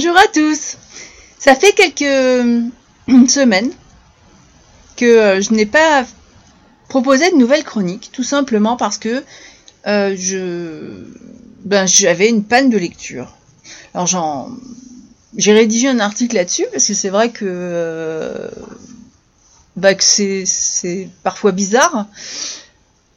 [0.00, 0.76] Bonjour à tous.
[1.40, 2.68] Ça fait quelques
[3.28, 3.72] semaines
[4.96, 6.06] que euh, je n'ai pas
[6.88, 9.24] proposé de nouvelles chroniques, tout simplement parce que
[9.88, 11.02] euh, je,
[11.64, 13.34] ben, j'avais une panne de lecture.
[13.92, 14.50] Alors j'en,
[15.36, 18.50] j'ai rédigé un article là-dessus parce que c'est vrai que, euh,
[19.74, 22.06] bah, que c'est, c'est parfois bizarre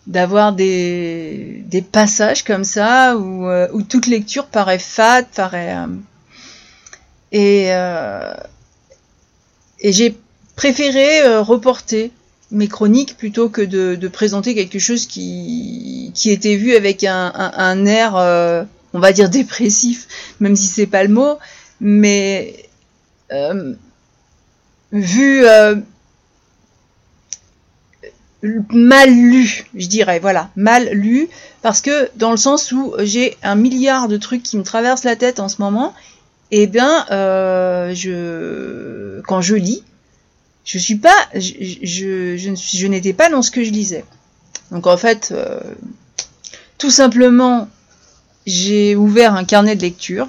[0.07, 5.75] d'avoir des, des passages comme ça où, où toute lecture paraît fade, paraît
[7.31, 8.33] et, euh,
[9.79, 10.17] et j'ai
[10.55, 12.11] préféré euh, reporter
[12.51, 18.63] mes chroniques plutôt que de, présenter quelque chose qui, était vu avec un, air, euh,
[18.93, 20.07] on va dire dépressif,
[20.41, 21.37] même si c'est pas le mot,
[21.79, 22.69] mais
[24.91, 25.45] vu
[28.43, 31.29] mal lu, je dirais, voilà, mal lu,
[31.61, 35.15] parce que dans le sens où j'ai un milliard de trucs qui me traversent la
[35.15, 35.93] tête en ce moment
[36.51, 37.93] eh bien, euh,
[39.25, 39.83] quand je lis,
[40.65, 44.03] je suis pas, je, n'étais pas dans ce que je lisais.
[44.71, 45.59] Donc en fait, euh,
[46.77, 47.69] tout simplement,
[48.45, 50.27] j'ai ouvert un carnet de lecture.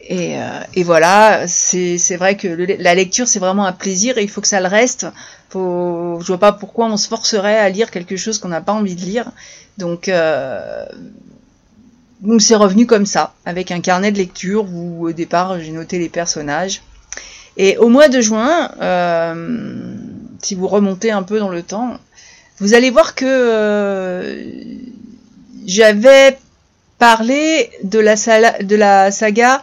[0.00, 4.40] Et, euh, voilà, c'est vrai que la lecture, c'est vraiment un plaisir et il faut
[4.40, 5.06] que ça le reste.
[5.50, 8.72] Faut, je vois pas pourquoi on se forcerait à lire quelque chose qu'on n'a pas
[8.72, 9.30] envie de lire.
[9.78, 10.10] Donc,
[12.22, 15.98] donc c'est revenu comme ça, avec un carnet de lecture où au départ j'ai noté
[15.98, 16.82] les personnages.
[17.56, 19.96] Et au mois de juin, euh,
[20.40, 21.98] si vous remontez un peu dans le temps,
[22.58, 24.42] vous allez voir que euh,
[25.66, 26.38] j'avais
[26.98, 29.62] parlé de la, saga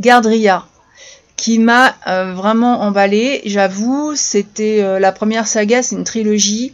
[0.00, 0.66] Gardria,
[1.36, 3.42] qui m'a euh, vraiment emballé.
[3.46, 6.72] J'avoue, c'était la première saga, c'est une trilogie,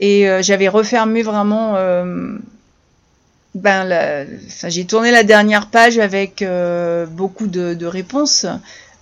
[0.00, 1.76] et j'avais refermé vraiment
[3.54, 4.28] ben,
[4.68, 8.46] j'ai tourné la dernière page avec euh, beaucoup de, réponses,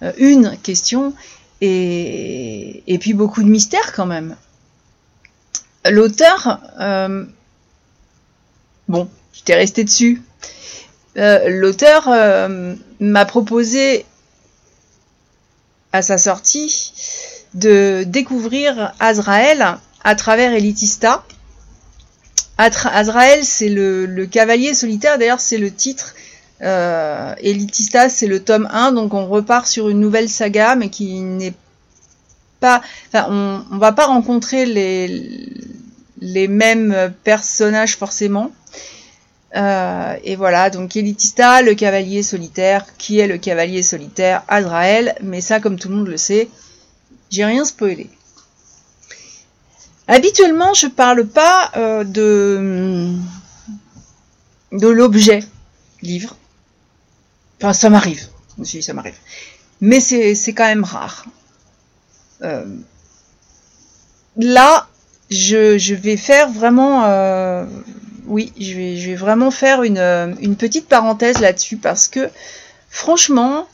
[0.03, 1.13] euh, une question
[1.61, 4.37] et, puis beaucoup de mystères quand même.
[5.89, 7.25] L'auteur, euh,
[8.89, 10.23] bon, j'étais resté dessus.
[11.17, 12.09] L'auteur
[13.01, 14.07] m'a proposé
[15.93, 16.93] à sa sortie
[17.55, 21.25] de découvrir Azrael à travers Elitista
[22.59, 26.15] Azrael, c'est le, cavalier solitaire, d'ailleurs c'est le titre.
[26.61, 31.21] Euh, Elitista, c'est le tome 1, donc on repart sur une nouvelle saga, mais qui
[31.21, 31.55] n'est
[32.59, 32.83] pas...
[33.09, 35.49] Enfin, on, on va pas rencontrer les,
[36.21, 38.51] les mêmes personnages forcément.
[39.57, 42.87] Euh, et voilà, donc Elitista, le cavalier solitaire.
[42.99, 44.43] Qui est le cavalier solitaire?
[44.49, 46.49] Azrael, mais ça, comme tout le monde le sait,
[47.31, 48.11] j'ai rien spoilé.
[50.09, 53.15] Habituellement, je parle pas euh, de,
[54.73, 55.41] de l'objet
[56.03, 56.37] livre.
[57.59, 58.27] Enfin, ça m'arrive.
[58.65, 59.17] Si, ça m'arrive.
[59.81, 61.27] Mais c'est quand même rare.
[62.43, 62.65] Euh,
[64.37, 64.89] là,
[65.31, 67.05] je, je, vais faire vraiment...
[67.05, 67.67] Euh,
[68.27, 72.31] oui, je vais, je vais vraiment faire une, une petite parenthèse là-dessus parce que,
[72.91, 73.69] franchement,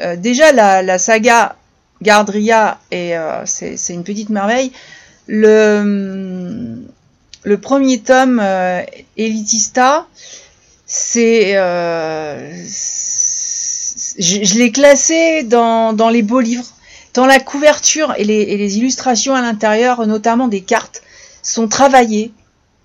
[0.00, 1.56] euh, déjà, la, la saga
[2.02, 4.70] Gardria, et euh, c'est une petite merveille,
[5.28, 6.76] le,
[7.60, 8.82] premier tome, euh,
[9.16, 10.06] Elitista,
[10.86, 11.56] c'est.
[11.56, 12.52] Euh,
[14.18, 16.66] je, l'ai classé dans, dans les beaux livres.
[17.14, 21.02] Dans la couverture et les, illustrations à l'intérieur, notamment des cartes,
[21.42, 22.32] sont travaillées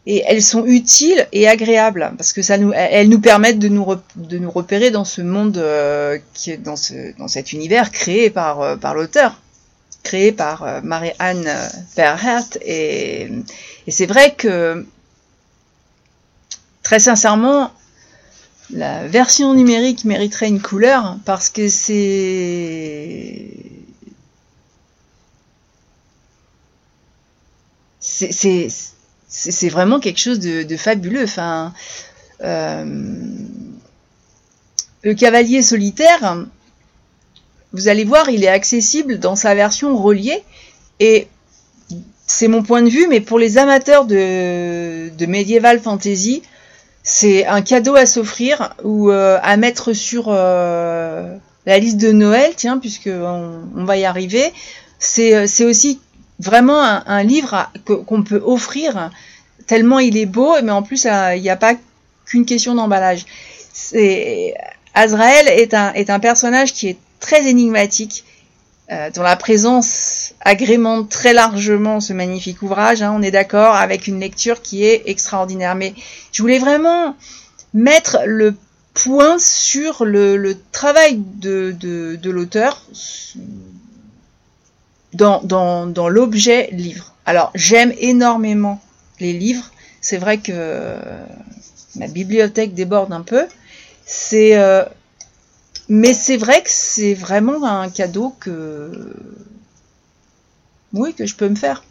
[0.07, 3.85] et elles sont utiles et agréables parce que ça nous, elles nous permettent de nous,
[4.15, 8.29] de nous repérer dans ce monde euh, qui est dans, ce, dans cet univers créé
[8.29, 9.41] par, par l'auteur
[10.03, 11.49] créé par euh, Marie-Anne
[11.95, 12.57] Verhert.
[12.61, 13.29] Et,
[13.87, 14.85] et c'est vrai que,
[16.83, 17.71] très sincèrement,
[18.73, 23.49] la version numérique mériterait une couleur parce que c'est.
[29.33, 31.23] C'est vraiment quelque chose de, fabuleux.
[31.23, 31.73] Enfin,
[32.43, 32.85] euh,
[35.03, 36.45] le cavalier solitaire,
[37.73, 40.43] vous allez voir, il est accessible dans sa version reliée.
[40.99, 41.27] Et
[42.27, 46.43] c'est mon point de vue, mais pour les amateurs de, de Fantasy,
[47.03, 51.35] c'est un cadeau à s'offrir ou euh, à mettre sur euh,
[51.65, 54.53] la liste de Noël, tiens, puisque on, va y arriver.
[54.99, 55.99] C'est euh, aussi
[56.39, 59.11] vraiment un, livre qu'on peut offrir
[59.67, 61.75] tellement il est beau, mais en plus il n'y a pas
[62.25, 63.25] qu'une question d'emballage.
[64.93, 68.25] Azrael est un personnage qui est très énigmatique,
[68.91, 73.01] euh, dont la présence agrémente très largement ce magnifique ouvrage.
[73.01, 75.75] Hein, on est d'accord avec une lecture qui est extraordinaire.
[75.75, 75.93] Mais
[76.33, 77.15] je voulais vraiment
[77.73, 78.53] mettre le
[78.93, 82.85] point sur le, travail de, l'auteur
[85.13, 87.13] dans, l'objet livre.
[87.25, 88.81] Alors, j'aime énormément
[89.21, 89.71] les livres.
[90.01, 90.97] C'est vrai que
[91.95, 93.45] ma bibliothèque déborde un peu.
[94.05, 94.83] C'est, euh,
[95.93, 99.13] mais c'est vrai que c'est vraiment un cadeau que,
[100.93, 101.83] oui, que je peux me faire.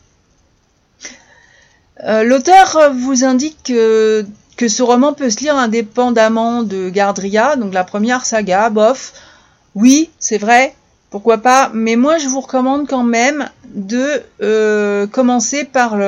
[2.05, 4.25] Euh, l'auteur vous indique que,
[4.67, 9.13] ce roman peut se lire indépendamment de Gardria, donc la première saga, bof.
[9.75, 10.75] Oui, c'est vrai,
[11.11, 15.99] pourquoi pas, mais moi je vous recommande quand même de euh, commencer par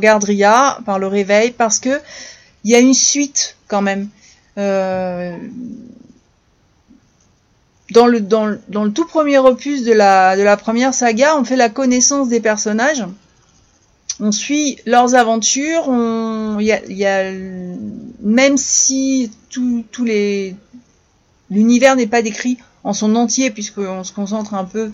[0.00, 2.00] Gardria, par le réveil, parce que
[2.64, 4.08] il y a une suite quand même.
[4.58, 5.36] Euh,
[7.96, 11.56] dans le, dans, le, tout premier opus de la, de la première saga, on fait
[11.56, 13.06] la connaissance des personnages.
[14.20, 15.88] On suit leurs aventures.
[15.88, 17.32] On, y a,
[18.20, 20.54] même si tout, les
[21.48, 24.90] l'univers n'est pas décrit en son entier, puisqu'on se concentre un peu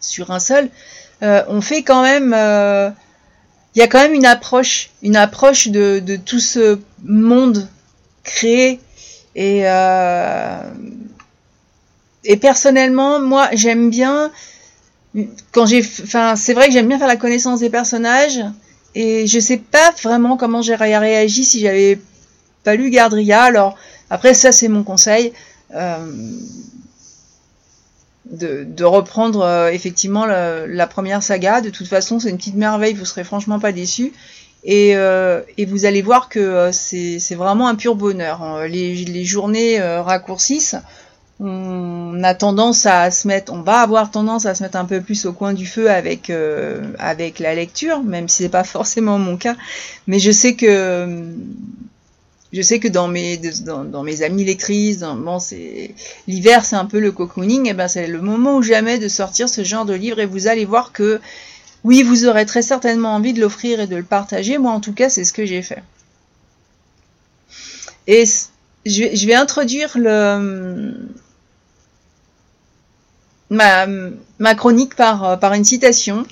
[0.00, 0.70] sur un seul,
[1.24, 2.90] euh, on fait quand même euh,
[3.74, 7.66] il y a quand même une approche, une approche de, tout ce monde
[8.22, 8.78] créé.
[9.34, 10.62] Et, euh,
[12.28, 14.30] et personnellement, moi, j'aime bien
[15.50, 18.44] quand j'ai, enfin, c'est vrai que j'aime bien faire la connaissance des personnages.
[18.94, 21.98] Et je sais pas vraiment comment j'aurais réagi si j'avais
[22.64, 23.42] pas lu Gardria.
[23.42, 23.76] Alors
[24.10, 25.32] après, ça c'est mon conseil.
[25.74, 25.96] Euh,
[28.30, 31.62] de, reprendre euh, effectivement la, première saga.
[31.62, 34.12] De toute façon, c'est une petite merveille, vous serez franchement pas déçus.
[34.64, 38.42] Et, euh, vous allez voir que c'est vraiment un pur bonheur.
[38.42, 38.66] Hein.
[38.66, 40.76] Les, journées raccourcissent.
[41.40, 45.00] On a tendance à se mettre, on va avoir tendance à se mettre un peu
[45.00, 46.32] plus au coin du feu avec
[46.98, 49.56] avec la lecture, même si c'est pas forcément mon cas.
[50.08, 51.32] Mais je sais que
[52.52, 55.94] je sais que dans mes, dans, mes amis lectrices, bon, c'est
[56.26, 59.48] l'hiver, c'est un peu le cocooning, et ben c'est le moment ou jamais de sortir
[59.48, 61.20] ce genre de livre et vous allez voir que
[61.84, 64.58] oui, vous aurez très certainement envie de l'offrir et de le partager.
[64.58, 65.82] Moi, en tout cas, c'est ce que j'ai fait.
[68.06, 68.24] Et
[68.86, 70.92] je je vais introduire le,
[73.50, 76.24] ma, chronique par, par une citation.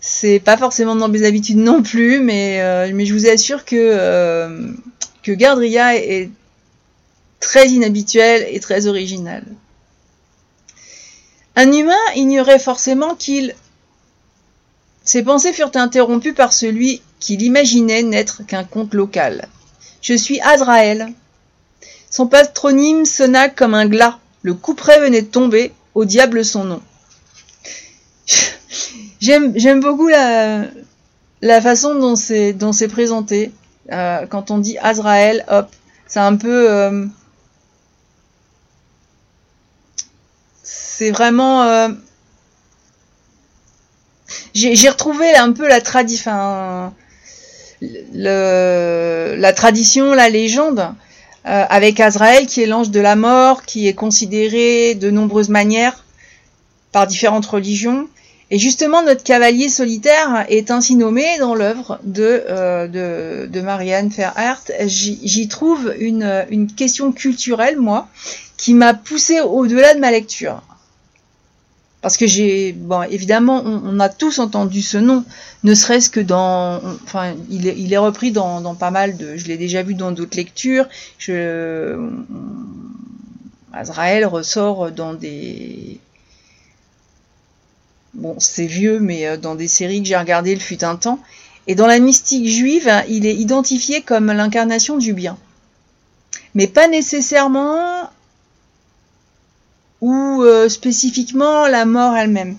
[0.00, 4.72] C'est pas forcément dans mes habitudes non plus, mais, euh, je vous assure que euh,
[5.22, 6.30] que Gardria est
[7.40, 9.44] très inhabituel et très original.
[11.56, 13.54] Un humain ignorait forcément qu'il...
[15.04, 19.48] Ses pensées furent interrompues par celui qu'il imaginait n'être qu'un conte local.
[20.02, 21.12] Je suis Azraël.
[22.10, 24.18] Son patronyme sonna comme un glas.
[24.42, 25.72] Le couperet venait de tomber.
[25.94, 26.82] Au diable son nom.
[29.20, 30.70] J'aime beaucoup la,
[31.60, 33.52] façon dont c'est présenté.
[33.90, 35.68] Euh, quand on dit Azraël, hop,
[36.06, 36.70] c'est un peu...
[36.70, 37.06] Euh,
[40.62, 41.62] c'est vraiment...
[41.62, 41.88] Euh,
[44.54, 46.92] j'ai retrouvé un peu la, tradition,
[48.12, 50.92] la tradition, la légende,
[51.44, 56.04] avec Azraël qui est l'ange de la mort, qui est considéré de nombreuses manières
[56.92, 58.08] par différentes religions.
[58.50, 64.62] Et justement, notre cavalier solitaire est ainsi nommé dans l'œuvre de, euh, de, Marianne Ferhart.
[64.86, 68.08] J'y trouve une, une, question culturelle, moi,
[68.56, 70.62] qui m'a poussé au-delà de ma lecture.
[72.00, 75.24] Parce que j'ai, bon, évidemment, on, a tous entendu ce nom,
[75.64, 79.82] ne serait-ce que dans, enfin, il est, repris dans, pas mal de, je l'ai déjà
[79.82, 80.86] vu dans d'autres lectures.
[81.18, 82.10] Je,
[83.72, 85.98] Azraël ressort dans des,
[88.14, 91.18] bon, c'est vieux, mais euh, dans des séries que j'ai regardées, il fut un temps.
[91.66, 95.36] Et dans la mystique juive, il est identifié comme l'incarnation du bien.
[96.54, 98.08] Mais pas nécessairement
[100.00, 102.56] ou euh, spécifiquement la mort elle-même.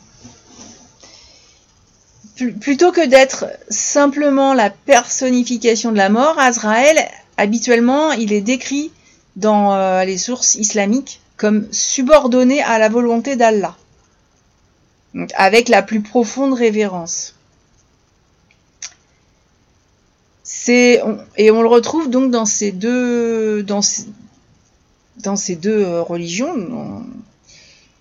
[2.62, 6.98] Plutôt que d'être simplement la personnification de la mort, Azraël,
[7.38, 8.92] habituellement, il est décrit
[9.36, 13.76] dans euh, les sources islamiques comme subordonné à la volonté d'Allah
[15.36, 17.36] avec la plus profonde révérence.
[20.44, 21.02] C'est
[21.38, 23.82] et on le retrouve donc dans ces deux dans
[25.18, 27.06] dans ces deux euh, religions.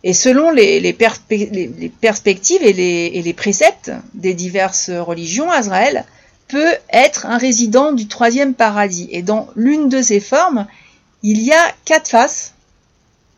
[0.09, 6.07] Et selon les, perspectives et les, et préceptes des diverses religions, Azraël
[6.49, 9.11] peut être un résident du troisième paradis.
[9.13, 10.67] Et dans l'une de ces formes,
[11.23, 12.55] il y a quatre faces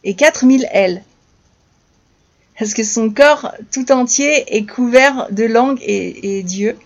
[0.04, 1.02] et quatre mille ailes
[2.56, 6.78] parce que son corps tout entier est couvert de langue et, Dieu,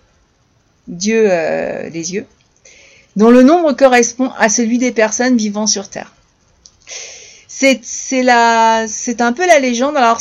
[0.88, 2.24] Dieu euh, les yeux.
[3.16, 6.14] dont le nombre correspond à celui des personnes vivant sur Terre.
[7.56, 9.96] C'est un peu la légende.
[9.96, 10.20] Alors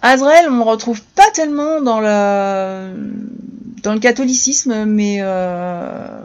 [0.00, 6.20] Azrael, on ne retrouve pas tellement dans le catholicisme, mais euh,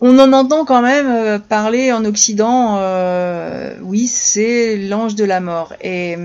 [0.00, 2.76] on en entend quand même euh, parler en Occident.
[2.78, 5.74] Euh, oui, c'est l'ange de la mort.
[5.80, 6.16] Et,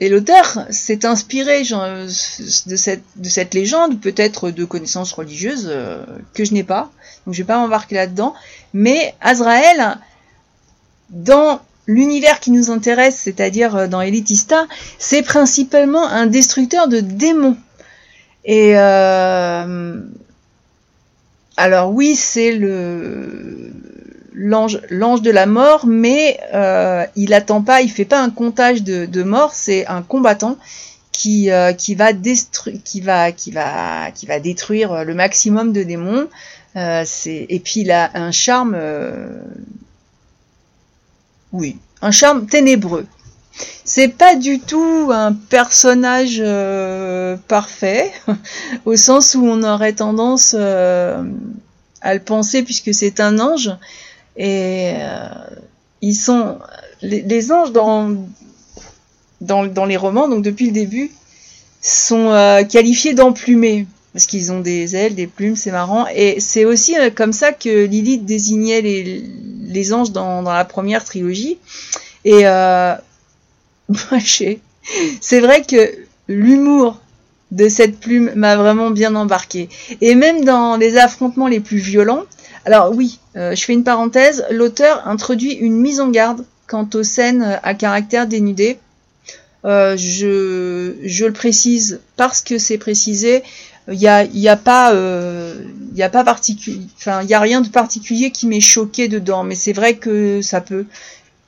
[0.00, 5.70] l'auteur s'est inspiré de cette, de cette légende, peut-être de connaissances religieuses
[6.34, 6.90] que je n'ai pas.
[7.26, 8.34] Donc je vais pas m'embarquer là-dedans.
[8.72, 9.98] Mais Azraël,
[11.10, 14.66] dans l'univers qui nous intéresse, c'est-à-dire dans Elitista,
[14.98, 17.56] c'est principalement un destructeur de démons.
[18.44, 20.00] Et euh,
[21.56, 23.72] alors oui, c'est le
[24.32, 29.04] l'ange de la mort, mais euh, il attend pas, il fait pas un comptage de,
[29.04, 30.56] de morts, c'est un combattant
[31.12, 36.28] qui, euh, va qui va détruire le maximum de démons.
[36.76, 38.78] Euh, et puis il a un charme,
[41.52, 43.06] oui, un charme ténébreux.
[43.84, 48.12] C'est pas du tout un personnage euh, parfait,
[48.84, 51.22] au sens où on aurait tendance euh,
[52.00, 53.70] à le penser puisque c'est un ange.
[54.36, 55.28] Et euh,
[56.00, 56.58] ils sont
[57.02, 58.16] les, anges dans,
[59.40, 61.10] dans, les romans, donc depuis le début,
[61.82, 66.06] sont qualifiés d'emplumés parce qu'ils ont des ailes, des plumes, c'est marrant.
[66.14, 71.58] Et c'est aussi comme ça que Lilith désignait les, anges dans, la première trilogie.
[72.24, 72.44] Et
[75.20, 75.94] c'est vrai que
[76.28, 77.00] l'humour
[77.50, 79.68] de cette plume m'a vraiment bien embarqué.
[80.00, 82.24] Et même dans les affrontements les plus violents,
[82.64, 87.02] alors oui, euh, je fais une parenthèse, l'auteur introduit une mise en garde quant aux
[87.02, 88.78] scènes à caractère dénudé.
[89.64, 93.42] Euh, je, le précise parce que c'est précisé.
[93.90, 97.68] Il n'y a, a pas, euh, y a pas particulier, enfin, il a rien de
[97.68, 100.86] particulier qui m'est choqué dedans, mais c'est vrai que ça peut.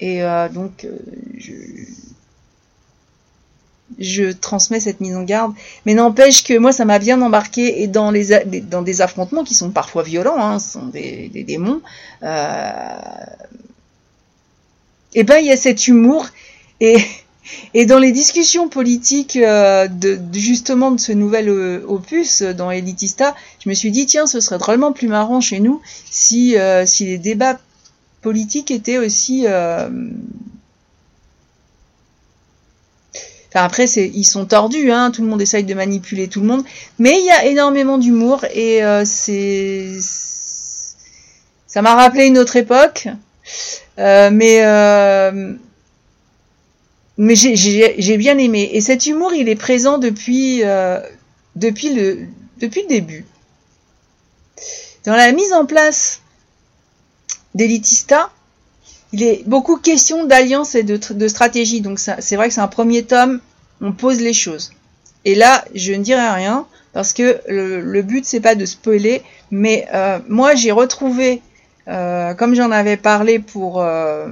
[0.01, 0.23] Et
[0.53, 0.87] donc,
[1.39, 1.53] je,
[3.99, 5.53] je transmets cette mise en garde.
[5.87, 9.55] Mais n'empêche que moi, ça m'a bien embarqué et dans, les, dans des affrontements qui
[9.55, 11.81] sont parfois violents, hein, ce sont des, démons.
[12.23, 12.93] Euh,
[15.15, 16.27] et ben, il y a cet humour
[16.81, 16.99] et,
[17.75, 23.35] et dans les discussions politiques euh, de, justement de ce nouvel euh, opus dans Elitista,
[23.63, 25.81] je me suis dit tiens, ce serait drôlement plus marrant chez nous
[26.11, 26.57] si
[26.87, 27.59] si les débats
[28.23, 29.47] politiques étaient aussi
[33.55, 36.65] après, c'est, ils sont tordus, hein, tout le monde essaye de manipuler tout le monde,
[36.99, 39.99] mais il y a énormément d'humour et euh, c'est,
[41.67, 43.09] ça m'a rappelé une autre époque,
[43.99, 44.31] euh,
[47.19, 48.71] mais euh, j'ai, bien aimé.
[48.73, 50.63] Et cet humour, il est présent depuis
[51.57, 52.27] depuis le
[52.61, 53.25] depuis le début.
[55.05, 56.21] Dans la mise en place
[57.55, 58.31] d'Elitista,
[59.13, 61.81] il est beaucoup question d'alliance et de, stratégie.
[61.81, 63.41] Donc c'est vrai que c'est un premier tome,
[63.81, 64.73] on pose les choses.
[65.25, 69.87] Et là, je ne dirai rien parce que le, but c'est pas de spoiler, mais
[69.95, 71.43] euh, moi j'ai retrouvé,
[71.89, 74.27] euh, comme j'en avais parlé pour euh,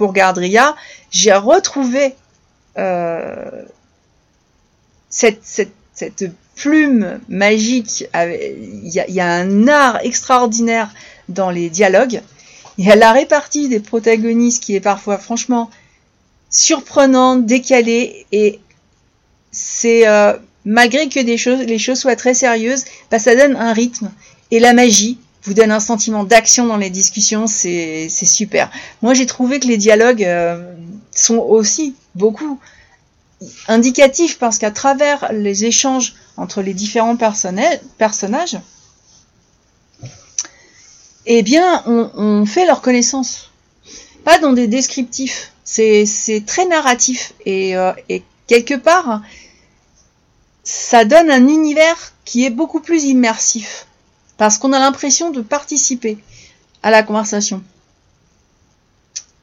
[0.00, 0.76] pour Gardria,
[1.10, 2.14] j'ai retrouvé
[5.10, 6.24] cette, cette,
[6.56, 8.06] plume magique.
[8.14, 10.88] Il y, a un art extraordinaire
[11.28, 12.22] dans les dialogues.
[12.78, 15.68] Il y a la répartie des protagonistes qui est parfois franchement
[16.48, 18.58] surprenante, décalée et
[19.52, 20.32] c'est euh,
[20.64, 21.36] malgré que les
[21.78, 24.10] choses soient très sérieuses, bah, ça donne un rythme
[24.50, 28.70] et la magie vous donne un sentiment d'action dans les discussions, c'est super.
[29.02, 30.74] Moi j'ai trouvé que les dialogues euh,
[31.12, 32.58] sont aussi beaucoup
[33.68, 38.58] indicatifs parce qu'à travers les échanges entre les différents personnages,
[41.26, 43.50] eh bien, on, fait leur connaissance.
[44.24, 45.52] Pas dans des descriptifs.
[45.64, 47.34] C'est très narratif.
[47.46, 49.22] Euh, et, quelque part,
[50.64, 53.86] ça donne un univers qui est beaucoup plus immersif.
[54.40, 56.16] Parce qu'on a l'impression de participer
[56.82, 57.62] à la conversation.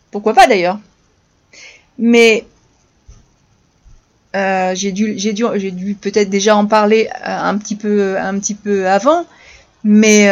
[0.10, 0.80] Pourquoi pas d'ailleurs
[2.00, 2.48] Mais
[4.36, 9.27] euh, j'ai dû, peut-être déjà en parler euh, un petit peu, avant,
[9.84, 10.25] mais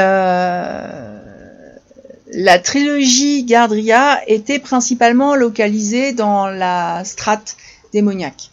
[2.34, 7.56] la trilogie Gardria était principalement localisée dans la strate
[7.94, 8.50] démoniaque.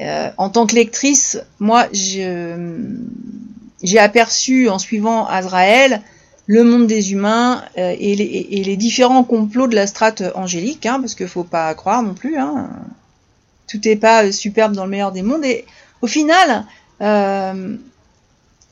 [0.00, 1.88] Euh, en tant que lectrice, moi,
[3.82, 6.02] j'ai aperçu en suivant Azraël
[6.46, 11.14] le monde des humains euh, et, les, différents complots de la strate angélique, hein, parce
[11.14, 12.38] qu'il faut pas croire non plus.
[12.38, 12.70] Hein.
[13.66, 15.44] tout n'est pas superbe dans le meilleur des mondes.
[15.44, 15.66] Et
[16.00, 16.64] au final,
[17.02, 17.76] euh,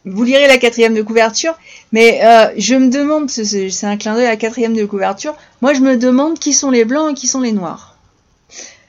[0.06, 1.58] vous lirez la quatrième de couverture,
[1.92, 5.75] mais euh, je me demande, c'est un clin d'œil à la quatrième de couverture, moi
[5.75, 7.96] je me demande qui sont les blancs et qui sont les noirs.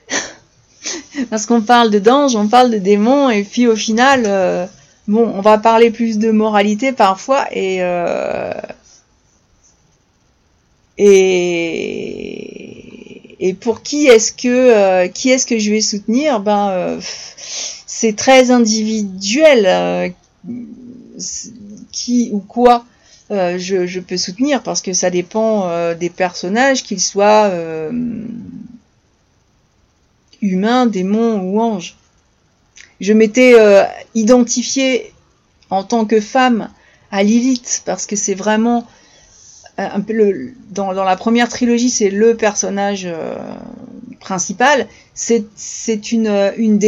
[1.30, 4.68] Parce qu'on parle de d'anges, on parle de démons, et puis au final, euh,
[5.08, 8.54] bon, on va parler plus de moralité parfois, et euh,
[10.98, 12.36] et,
[13.62, 16.40] pour qui est-ce que euh, qui est-ce que je vais soutenir?
[16.40, 17.00] Ben euh,
[17.86, 20.10] c'est très individuel euh,
[21.92, 22.86] qui ou quoi
[23.30, 27.52] je, peux soutenir parce que ça dépend des personnages, qu'ils soient
[30.42, 31.98] humains, démons ou anges.
[33.00, 33.56] Je m'étais
[34.16, 35.14] identifiée
[35.70, 36.70] en tant que femme
[37.12, 38.88] à Lilith parce que c'est vraiment
[39.80, 43.36] euh, dans, la première trilogie, c'est le personnage euh,
[44.20, 44.88] principal.
[45.14, 46.80] C'est, une, une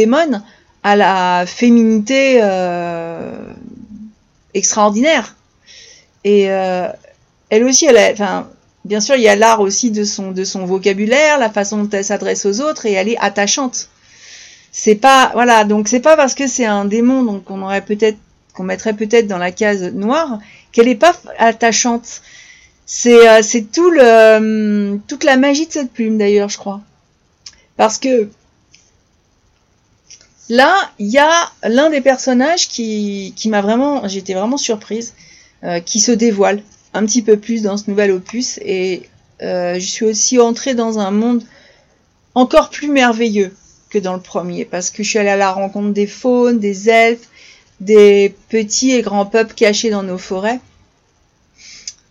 [0.82, 3.52] à la féminité euh,
[4.54, 5.36] extraordinaire.
[6.24, 6.88] Et euh,
[7.48, 8.48] elle aussi, elle enfin,
[8.84, 11.90] bien sûr, il y a l'art aussi de son, de son vocabulaire, la façon dont
[11.90, 13.88] elle s'adresse aux autres, et elle est attachante.
[14.72, 18.18] C'est pas, voilà, donc c'est pas parce que c'est un démon, donc on aurait peut-être,
[18.54, 20.38] qu'on mettrait peut-être dans la case noire,
[20.72, 22.22] qu'elle est pas attachante.
[22.86, 26.80] C'est euh, c'est tout le euh, toute la magie de cette plume d'ailleurs, je crois.
[27.76, 28.28] Parce que
[30.48, 31.30] là, il y a
[31.64, 35.14] l'un des personnages qui, qui m'a vraiment, j'étais vraiment surprise,
[35.64, 36.62] euh, qui se dévoile
[36.94, 39.08] un petit peu plus dans ce nouvel opus et
[39.40, 41.42] je suis aussi entrée dans un monde
[42.34, 43.54] encore plus merveilleux
[43.90, 46.88] que dans le premier parce que je suis allée à la rencontre des faunes, des
[46.88, 47.28] elfes,
[47.80, 50.60] des petits et grands peuples cachés dans nos forêts.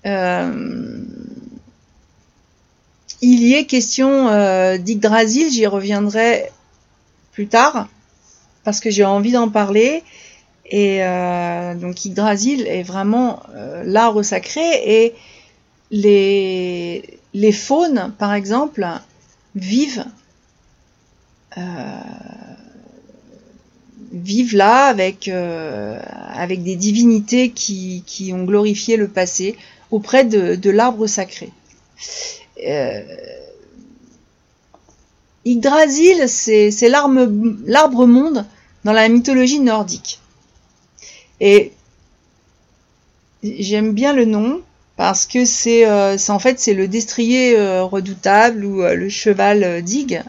[0.05, 1.03] Euh,
[3.21, 6.51] il y est question euh, j'y reviendrai
[7.34, 7.88] plus tard,
[8.63, 10.04] parce que j'ai envie d'en parler.
[10.71, 15.15] Et euh, donc Yggdrasil est vraiment euh, l'arbre sacré et
[15.91, 18.88] les, les faunes, par exemple,
[19.56, 20.06] vivent
[24.12, 25.99] vivent là avec, euh,
[26.33, 29.55] avec des divinités qui, ont glorifié le passé
[29.91, 31.49] auprès de, l'arbre sacré.
[32.65, 33.01] Euh,
[35.45, 38.45] Yggdrasil, c'est l'arbre monde
[38.83, 40.19] dans la mythologie nordique.
[41.39, 41.71] Et
[43.43, 44.62] j'aime bien le nom
[44.97, 49.81] parce que c'est euh, en fait c'est le destrier euh, redoutable ou euh, le cheval
[49.81, 50.21] d'Ig,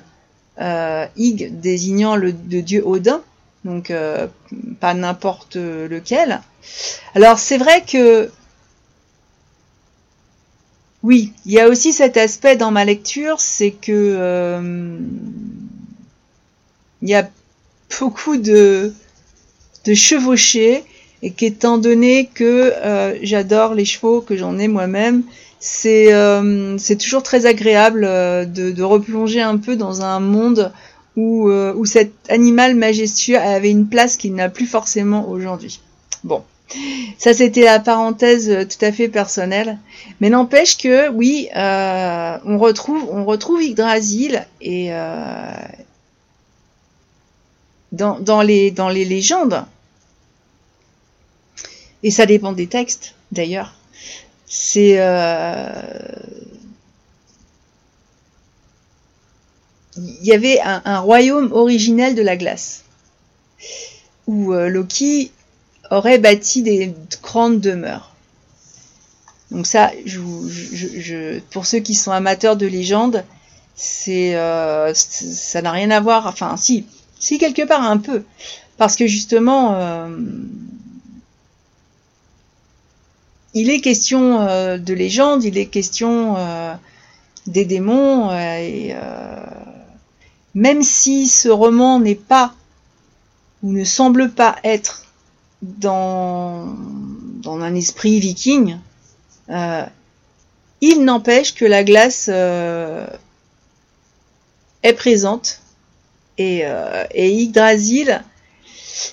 [0.61, 3.23] Ig désignant le dieu Odin,
[3.65, 3.93] donc
[4.81, 6.41] pas n'importe lequel.
[7.15, 8.31] Alors c'est vrai que
[11.03, 14.99] oui, il y a aussi cet aspect dans ma lecture, c'est que euh,
[17.01, 17.31] il y a
[17.99, 18.93] beaucoup de,
[19.95, 20.85] chevauchés
[21.23, 25.23] et qu'étant donné que euh, j'adore les chevaux, que j'en ai moi-même,
[25.61, 30.73] c'est euh, toujours très agréable euh, de, de, replonger un peu dans un monde
[31.17, 35.81] où, euh, où cet animal majestueux avait une place qu'il n'a plus forcément aujourd'hui.
[36.25, 36.43] Bon.
[37.19, 39.79] Ça, c'était la parenthèse euh, tout à fait personnelle.
[40.21, 44.91] Mais n'empêche que, oui, euh, on, retrouve, on retrouve Yggdrasil et
[47.93, 49.65] dans, dans, les, dans les légendes.
[52.03, 53.75] Et ça dépend des textes, d'ailleurs.
[54.53, 54.97] C'est...
[59.97, 62.85] il y avait un, royaume originel de la glace,
[64.27, 65.31] où Loki
[65.91, 68.11] aurait bâti des grandes demeures.
[69.51, 73.25] Donc ça, je, je, je, pour ceux qui sont amateurs de légendes,
[73.75, 76.27] c'est euh, ça n'a rien à voir.
[76.27, 76.87] Enfin, si,
[77.19, 78.23] si quelque part un peu,
[78.77, 80.09] parce que justement, euh,
[83.55, 86.75] il est question euh, de légendes, il est question euh,
[87.47, 88.95] des démons, euh, et
[90.55, 92.55] même si ce roman n'est pas
[93.63, 95.05] ou ne semble pas être
[95.63, 96.75] dans,
[97.45, 98.79] un esprit viking,
[99.49, 103.09] il n'empêche que la glace est
[104.95, 105.61] présente
[106.39, 106.63] et,
[107.13, 108.23] et Yggdrasil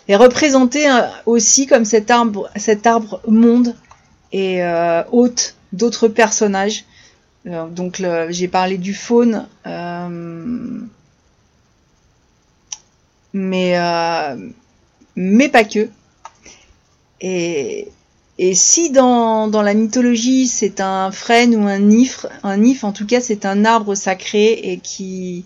[0.07, 0.87] est représenté
[1.25, 2.49] aussi comme cet arbre
[3.27, 3.75] monde
[4.31, 6.85] et euh, hôte d'autres personnages.
[7.47, 9.47] Euh, donc j'ai parlé du faune,
[13.33, 13.77] mais
[15.15, 15.89] mais pas que.
[17.19, 17.87] Et,
[18.37, 22.91] et si dans, dans la mythologie c'est un frêne ou un if, un if en
[22.91, 25.45] tout cas c'est un arbre sacré et qui,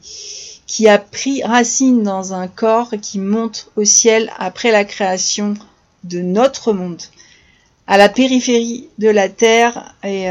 [0.68, 5.54] qui a pris racine dans un corps et qui monte au ciel après la création
[6.04, 7.02] de notre monde.
[7.92, 10.28] À la périphérie de la terre et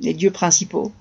[0.00, 0.92] les dieux principaux.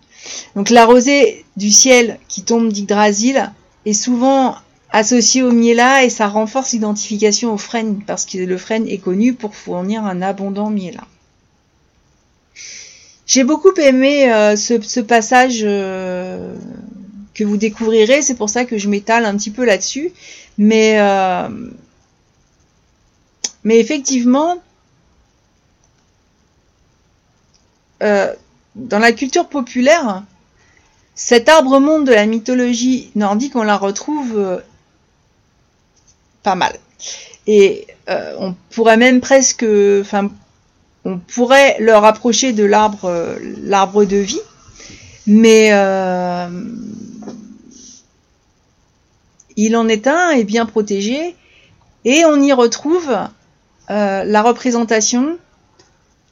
[0.55, 3.51] Donc la rosée du ciel qui tombe d'Yggdrasil
[3.85, 4.55] est souvent
[4.89, 9.33] associée au miela et ça renforce l'identification au frêne parce que le frêne est connu
[9.33, 11.03] pour fournir un abondant miela.
[13.25, 16.55] J'ai beaucoup aimé euh, ce, passage euh,
[17.33, 20.13] que vous découvrirez, c'est pour ça que je m'étale un petit peu là-dessus.
[20.57, 21.49] Mais, euh,
[23.63, 24.61] mais effectivement,
[28.01, 30.23] dans la culture populaire,
[31.15, 34.61] cet arbre monde de la mythologie nordique, on la retrouve
[36.43, 36.77] pas mal.
[37.47, 39.65] Et on pourrait même presque,
[40.01, 40.29] enfin,
[41.05, 44.41] on pourrait le rapprocher de l'arbre, euh, l'arbre de vie,
[45.27, 46.47] mais euh,
[49.55, 51.35] il en est un et bien protégé,
[52.05, 53.15] et on y retrouve
[53.89, 55.37] euh, la représentation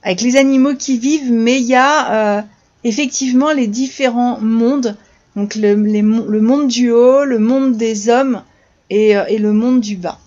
[0.04, 2.46] avec les animaux qui vivent, mais il y a
[2.84, 4.98] effectivement les différents mondes,
[5.36, 8.42] donc le, monde du haut, le monde des hommes
[8.90, 10.18] et, et le monde du bas.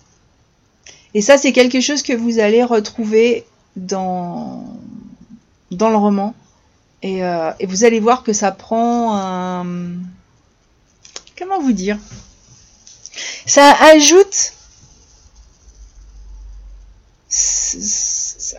[1.13, 4.65] Et ça, c'est quelque chose que vous allez retrouver dans,
[5.71, 6.33] dans le roman.
[7.01, 9.63] Et, euh, et, vous allez voir que ça prend.
[11.37, 11.97] Comment vous dire?
[13.45, 14.53] Ça ajoute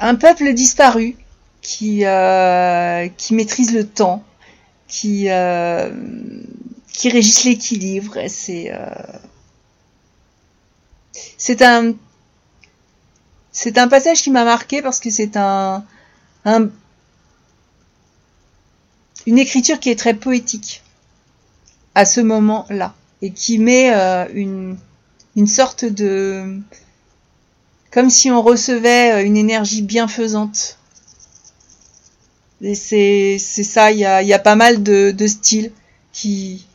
[0.00, 1.16] un peuple disparu
[1.62, 4.22] qui, euh, qui maîtrise le temps,
[4.88, 5.90] qui, euh,
[6.92, 8.18] qui régisse l'équilibre.
[8.28, 8.88] C'est euh,
[11.38, 11.94] c'est un
[13.52, 15.84] c'est un passage qui m'a marqué parce que c'est un,
[19.26, 20.82] une écriture qui est très poétique
[21.94, 24.76] à ce moment-là et qui met euh, une,
[25.36, 26.60] une sorte de
[27.96, 30.76] comme si on recevait euh, une énergie bienfaisante.
[32.60, 35.72] Et c'est ça, il y a, pas mal de, styles
[36.12, 36.66] qui,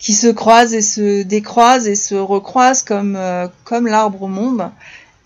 [0.00, 4.70] se croisent et se décroisent et se recroisent comme, euh, comme l'arbre monde.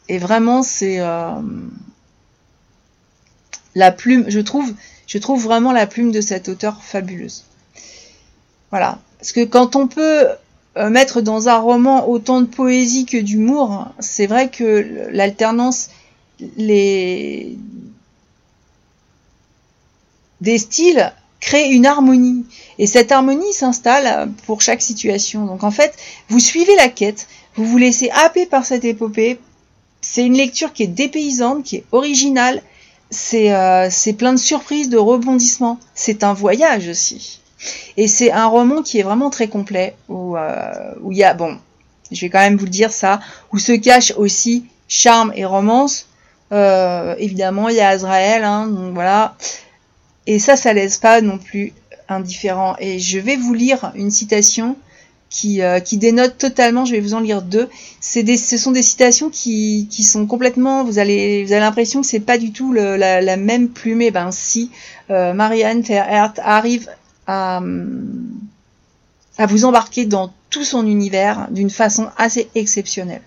[0.08, 1.40] Et vraiment, c'est euh,
[3.76, 4.72] la plume, je trouve,
[5.06, 7.44] je trouve vraiment la plume de cet auteur fabuleuse.
[8.70, 8.98] Voilà.
[9.20, 10.26] Parce que quand on peut
[10.88, 15.90] mettre dans un roman autant de poésie que d'humour, c'est vrai que l'alternance
[16.56, 17.56] des
[20.56, 22.44] styles crée une harmonie.
[22.78, 25.44] Et cette harmonie s'installe pour chaque situation.
[25.46, 25.96] Donc en fait,
[26.28, 29.38] vous suivez la quête, vous vous laissez happer par cette épopée,
[30.00, 32.62] c'est une lecture qui est dépaysante, qui est originale.
[33.34, 35.78] Euh, c'est plein de surprises, de rebondissements.
[35.94, 37.39] C'est un voyage aussi.
[37.96, 41.58] Et c'est un roman qui est vraiment très complet, où euh, il y a, bon,
[42.10, 43.20] je vais quand même vous le dire ça,
[43.52, 46.06] où se cache aussi charme et romance.
[46.52, 49.36] Euh, évidemment, il y a Azraël, hein, donc voilà.
[50.26, 51.72] Et ça, ça laisse pas non plus
[52.08, 52.76] indifférent.
[52.80, 54.76] Et je vais vous lire une citation
[55.28, 57.68] qui, euh, qui dénotent totalement, je vais vous en lire deux.
[58.16, 62.06] Des, ce sont des citations qui, qui sont complètement, vous allez, vous avez l'impression que
[62.08, 64.02] c'est pas du tout la, la, même plume.
[64.02, 64.72] Et eh ben si,
[65.08, 66.88] Marianne Verhert arrive
[67.30, 67.62] à,
[69.38, 73.22] à vous embarquer dans tout son univers d'une façon assez exceptionnelle.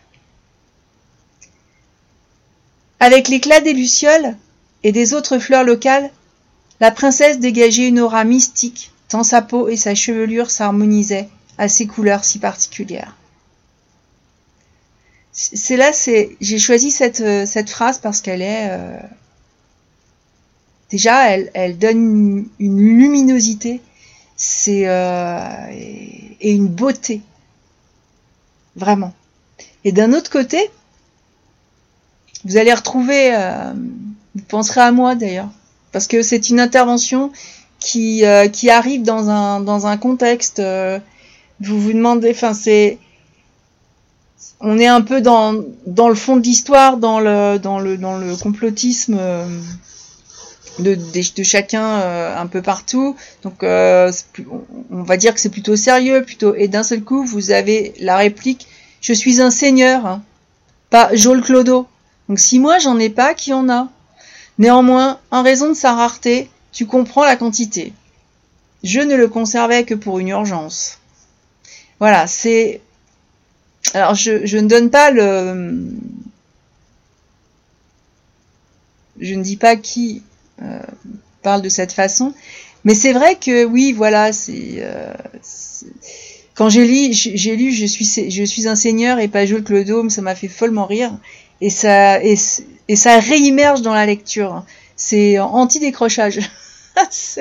[3.00, 4.36] Avec l'éclat des lucioles
[4.84, 6.10] et des autres fleurs locales,
[6.80, 11.88] la princesse dégageait une aura mystique, tant sa peau et sa chevelure s'harmonisaient à ces
[11.88, 13.16] couleurs si particulières.
[15.32, 15.92] C'est là,
[16.42, 19.00] j'ai choisi cette, euh, cette phrase parce qu'elle est euh,
[20.94, 23.82] déjà, elle donne une, luminosité,
[24.46, 27.22] c'est euh, et, une beauté,
[28.76, 29.14] vraiment.
[29.86, 30.70] Et d'un autre côté,
[32.44, 33.32] vous allez retrouver,
[34.36, 35.50] vous penserez à moi d'ailleurs,
[35.94, 37.32] parce que c'est une intervention
[37.80, 40.62] qui, qui arrive dans un, dans un contexte
[41.62, 42.98] vous vous demandez, enfin c'est,
[44.60, 45.56] on est un peu dans,
[45.88, 49.20] dans le fond de l'histoire, dans le, dans le, dans le complotisme
[50.80, 50.98] de,
[51.44, 53.16] chacun euh, un peu partout.
[53.44, 54.12] Donc euh,
[54.92, 56.56] on va dire que c'est plutôt sérieux, plutôt.
[56.56, 58.68] Et d'un seul coup, vous avez la réplique
[59.02, 60.24] "Je suis un seigneur", hein,
[60.90, 61.88] pas Joel Clodo.
[62.30, 63.90] Donc si moi j'en ai pas, qui en a?
[64.60, 67.94] Néanmoins, en raison de sa rareté, tu comprends la quantité.
[68.84, 71.00] Je ne le conservais que pour une urgence.
[72.00, 72.82] Voilà, c'est.
[73.94, 75.90] Alors, je, ne donne pas le.
[79.20, 80.22] Je ne dis pas qui
[81.42, 82.34] parle de cette façon,
[82.84, 84.76] mais c'est vrai que oui, voilà, c'est.
[84.80, 85.14] Euh,
[86.56, 90.36] quand j'ai lu, j'ai lu, je suis, un seigneur et pas Jules Clodome, ça m'a
[90.36, 91.12] fait follement rire.
[91.62, 94.64] et ça, et, ça réimmerge dans la lecture.
[94.96, 96.40] C'est anti-décrochage.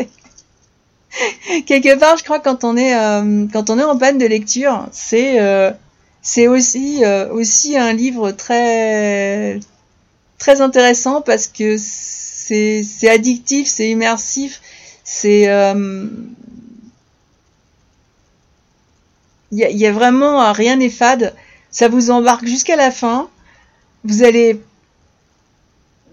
[1.67, 4.89] Quelque part, je crois, quand on est, euh, quand on est en panne de lecture,
[4.93, 5.73] c'est euh,
[6.49, 7.29] aussi, euh,
[7.77, 9.61] un livre très
[10.61, 11.77] intéressant parce que
[12.49, 14.61] c'est addictif, c'est immersif,
[15.05, 15.49] c'est.
[19.55, 21.35] Il y, a vraiment rien n'est fade.
[21.71, 23.29] Ça vous embarque jusqu'à la fin.
[24.03, 24.59] Vous allez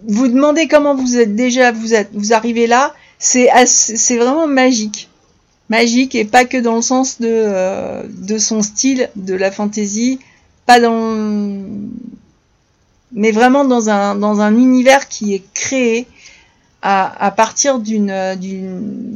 [0.08, 2.94] vous demander comment vous êtes déjà vous êtes vous arrivez là.
[3.18, 5.10] C'est c'est vraiment magique,
[5.70, 10.20] magique et pas que dans le sens de euh, de son style, de la fantaisie,
[10.66, 11.16] pas dans
[13.12, 16.08] mais vraiment dans un dans un univers qui est créé
[16.82, 18.36] à, partir d'une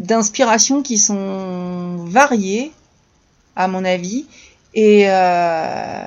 [0.03, 2.73] d'inspirations qui sont variées
[3.55, 4.25] à mon avis
[4.73, 6.01] et euh,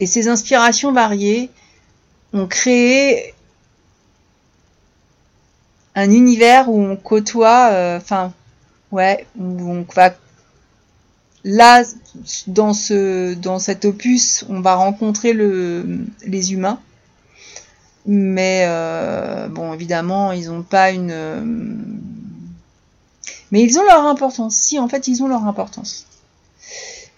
[0.00, 1.50] et ces inspirations variées
[2.32, 3.34] ont créé
[5.94, 8.32] un univers où on côtoie, euh, enfin,
[8.92, 10.14] ouais, où on va
[11.44, 11.82] là
[12.46, 16.80] dans ce dans cet opus, on va rencontrer le les humains,
[18.06, 21.14] mais euh, bon, évidemment, ils n'ont pas une,
[23.50, 24.56] mais ils ont leur importance.
[24.56, 26.06] Si, en fait, ils ont leur importance.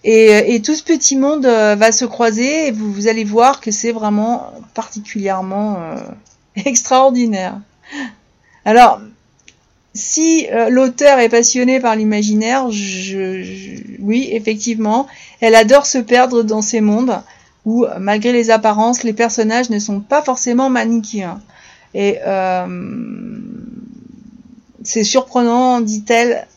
[0.05, 3.93] Et, tout ce petit monde euh, va se croiser et vous, allez voir que c'est
[3.93, 5.95] vraiment particulièrement euh,
[6.65, 7.59] extraordinaire.
[8.65, 8.99] Alors,
[9.93, 12.67] si euh, l'auteur est passionné par l'imaginaire,
[13.99, 15.07] oui, effectivement,
[15.39, 17.21] elle adore se perdre dans ces mondes
[17.65, 21.41] où, malgré les apparences, les personnages ne sont pas forcément manichéens.
[21.93, 22.17] Et
[24.83, 26.47] c'est surprenant, dit-elle,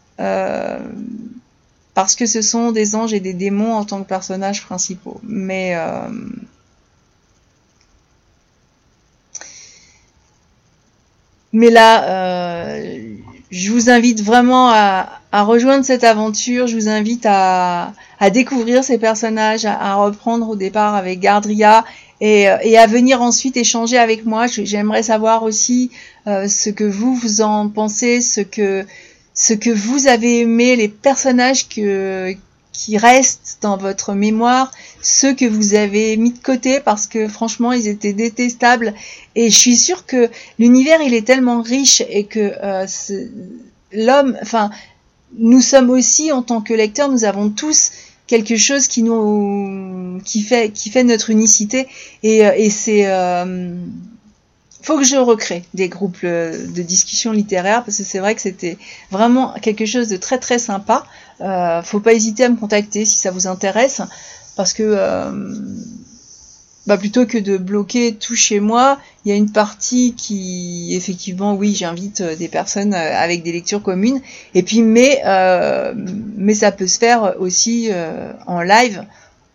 [1.96, 5.18] parce que ce sont des anges et des démons en tant que personnages principaux.
[5.22, 6.10] Mais euh,
[11.54, 12.04] mais là,
[12.66, 13.15] euh,
[13.50, 16.66] je vous invite vraiment à, rejoindre cette aventure.
[16.66, 17.92] Je vous invite à,
[18.32, 21.84] découvrir ces personnages, à, reprendre au départ avec Gardria
[22.20, 24.46] et, à venir ensuite échanger avec moi.
[24.46, 25.90] J'aimerais savoir aussi
[26.26, 28.84] euh, ce que vous vous en pensez, ce que
[29.38, 32.34] ce que vous avez aimé, les personnages que,
[32.76, 37.72] qui restent dans votre mémoire, ceux que vous avez mis de côté parce que franchement
[37.72, 38.92] ils étaient détestables.
[39.34, 42.86] Et je suis sûre que l'univers il est tellement riche et que euh,
[43.92, 44.70] l'homme, enfin
[45.38, 47.92] nous sommes aussi en tant que lecteurs, nous avons tous
[48.26, 51.88] quelque chose qui nous qui fait qui fait notre unicité
[52.22, 53.76] et, euh, et c'est euh,
[54.86, 58.40] faut que je recrée des groupes euh, de discussion littéraire parce que c'est vrai que
[58.40, 58.78] c'était
[59.10, 61.04] vraiment quelque chose de très très sympa.
[61.40, 64.00] Euh, faut pas hésiter à me contacter si ça vous intéresse
[64.56, 65.54] parce que euh,
[66.86, 71.54] bah plutôt que de bloquer tout chez moi, il y a une partie qui effectivement
[71.54, 74.20] oui j'invite euh, des personnes avec des lectures communes
[74.54, 75.22] et puis mais
[76.36, 77.90] mais ça peut se faire aussi
[78.46, 79.04] en live.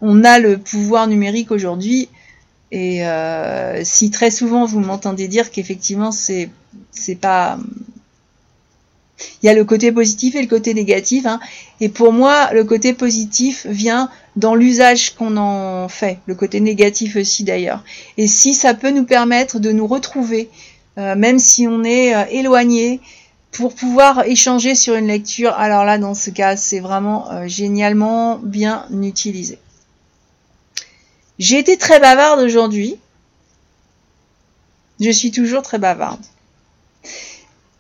[0.02, 2.10] On a le pouvoir numérique aujourd'hui
[2.72, 6.50] et euh, si très souvent vous m'entendez dire qu'effectivement c'est
[6.92, 7.60] c'est pas
[9.42, 11.26] il y a le côté positif et le côté négatif.
[11.26, 11.40] Hein.
[11.80, 17.16] Et pour moi, le côté positif vient dans l'usage qu'on en fait, le côté négatif
[17.16, 17.84] aussi d'ailleurs.
[18.18, 20.50] Et si ça peut nous permettre de nous retrouver,
[20.98, 23.02] euh, même si on est euh, éloigné,
[23.52, 28.38] pour pouvoir échanger sur une lecture, alors là, dans ce cas, c'est vraiment euh, génialement
[28.38, 29.60] bien utilisé.
[31.38, 32.98] J'ai été très bavarde aujourd'hui.
[35.00, 36.22] Je suis toujours très bavarde.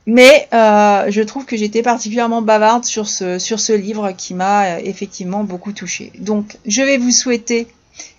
[0.07, 4.65] Mais euh, je trouve que j'étais particulièrement bavarde sur ce, sur ce livre qui m'a
[4.65, 6.11] euh, effectivement beaucoup touchée.
[6.17, 7.67] Donc je vais vous souhaiter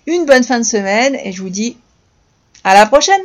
[0.06, 1.76] une bonne fin de semaine et je vous dis
[2.64, 3.20] à la prochaine